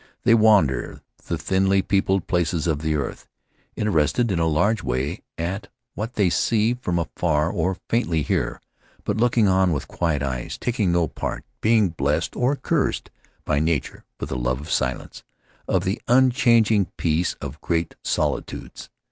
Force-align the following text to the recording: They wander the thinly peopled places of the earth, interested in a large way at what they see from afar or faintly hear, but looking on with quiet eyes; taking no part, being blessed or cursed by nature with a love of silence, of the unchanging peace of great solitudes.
They 0.23 0.33
wander 0.33 1.03
the 1.27 1.37
thinly 1.37 1.83
peopled 1.83 2.25
places 2.25 2.65
of 2.65 2.79
the 2.81 2.95
earth, 2.95 3.27
interested 3.75 4.31
in 4.31 4.39
a 4.39 4.47
large 4.47 4.81
way 4.81 5.21
at 5.37 5.67
what 5.93 6.15
they 6.15 6.27
see 6.27 6.73
from 6.73 6.97
afar 6.97 7.51
or 7.51 7.77
faintly 7.87 8.23
hear, 8.23 8.59
but 9.03 9.17
looking 9.17 9.47
on 9.47 9.71
with 9.73 9.87
quiet 9.87 10.23
eyes; 10.23 10.57
taking 10.57 10.91
no 10.91 11.07
part, 11.07 11.45
being 11.61 11.89
blessed 11.89 12.35
or 12.35 12.55
cursed 12.55 13.11
by 13.45 13.59
nature 13.59 14.03
with 14.19 14.31
a 14.31 14.35
love 14.35 14.59
of 14.59 14.71
silence, 14.71 15.23
of 15.67 15.83
the 15.83 16.01
unchanging 16.07 16.87
peace 16.97 17.35
of 17.35 17.61
great 17.61 17.93
solitudes. 18.03 18.89